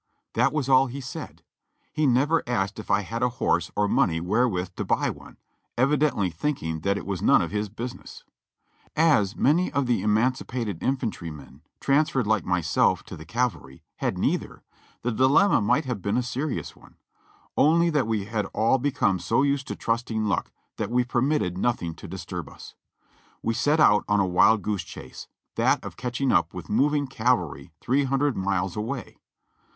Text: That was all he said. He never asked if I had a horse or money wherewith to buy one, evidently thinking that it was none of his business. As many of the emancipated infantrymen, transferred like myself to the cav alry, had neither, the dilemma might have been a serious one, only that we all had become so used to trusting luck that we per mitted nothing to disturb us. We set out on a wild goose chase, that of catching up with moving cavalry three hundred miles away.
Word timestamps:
That 0.33 0.51
was 0.51 0.67
all 0.67 0.87
he 0.87 0.99
said. 0.99 1.43
He 1.93 2.07
never 2.07 2.41
asked 2.47 2.79
if 2.79 2.89
I 2.89 3.01
had 3.01 3.21
a 3.21 3.29
horse 3.37 3.69
or 3.75 3.87
money 3.87 4.19
wherewith 4.19 4.71
to 4.77 4.83
buy 4.83 5.11
one, 5.11 5.37
evidently 5.77 6.31
thinking 6.31 6.79
that 6.79 6.97
it 6.97 7.05
was 7.05 7.21
none 7.21 7.39
of 7.43 7.51
his 7.51 7.69
business. 7.69 8.23
As 8.95 9.35
many 9.35 9.71
of 9.71 9.85
the 9.85 10.01
emancipated 10.01 10.81
infantrymen, 10.81 11.61
transferred 11.79 12.25
like 12.25 12.43
myself 12.45 13.03
to 13.03 13.15
the 13.15 13.27
cav 13.27 13.51
alry, 13.51 13.81
had 13.97 14.17
neither, 14.17 14.63
the 15.03 15.11
dilemma 15.11 15.61
might 15.61 15.85
have 15.85 16.01
been 16.01 16.17
a 16.17 16.23
serious 16.23 16.75
one, 16.75 16.95
only 17.55 17.91
that 17.91 18.07
we 18.07 18.27
all 18.27 18.71
had 18.71 18.81
become 18.81 19.19
so 19.19 19.43
used 19.43 19.67
to 19.67 19.75
trusting 19.75 20.25
luck 20.25 20.51
that 20.77 20.89
we 20.89 21.03
per 21.03 21.21
mitted 21.21 21.59
nothing 21.59 21.93
to 21.93 22.07
disturb 22.07 22.49
us. 22.49 22.73
We 23.43 23.53
set 23.53 23.79
out 23.79 24.03
on 24.07 24.19
a 24.19 24.25
wild 24.25 24.63
goose 24.63 24.81
chase, 24.83 25.27
that 25.57 25.83
of 25.85 25.95
catching 25.95 26.31
up 26.31 26.55
with 26.55 26.69
moving 26.71 27.05
cavalry 27.05 27.71
three 27.79 28.05
hundred 28.05 28.35
miles 28.35 28.75
away. 28.75 29.19